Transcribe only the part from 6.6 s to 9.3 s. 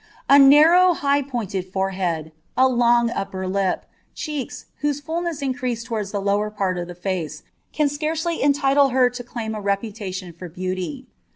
of the fa(«, ean scairdf entitle her to